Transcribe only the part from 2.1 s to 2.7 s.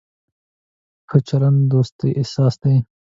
اساس